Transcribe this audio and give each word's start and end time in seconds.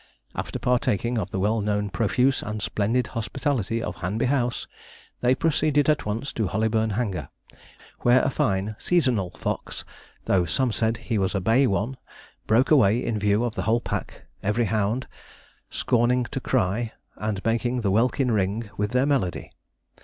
After 0.33 0.57
partaking 0.57 1.19
of 1.19 1.29
the 1.29 1.37
well 1.39 1.61
known 1.61 1.91
profuse 1.91 2.41
and 2.41 2.59
splendid 2.59 3.05
hospitality 3.13 3.83
of 3.83 3.97
Hanby 3.97 4.25
House, 4.25 4.65
they 5.19 5.35
proceeded 5.35 5.87
at 5.89 6.07
once 6.07 6.33
to 6.33 6.47
Hollyburn 6.47 6.93
Hanger, 6.93 7.29
where 7.99 8.23
a 8.23 8.31
fine 8.31 8.75
seasonal 8.79 9.29
fox, 9.37 9.85
though 10.25 10.43
some 10.43 10.71
said 10.71 10.97
he 10.97 11.19
was 11.19 11.35
a 11.35 11.39
bay 11.39 11.67
one, 11.67 11.97
broke 12.47 12.71
away 12.71 12.97
in 13.05 13.19
view 13.19 13.43
of 13.43 13.53
the 13.53 13.61
whole 13.61 13.79
pack, 13.79 14.23
every 14.41 14.65
hound 14.65 15.05
scorning 15.69 16.23
to 16.31 16.39
cry, 16.39 16.93
and 17.17 17.45
making 17.45 17.81
the 17.81 17.91
welkin 17.91 18.31
ring 18.31 18.71
with 18.77 18.93
their 18.93 19.05
melody. 19.05 19.51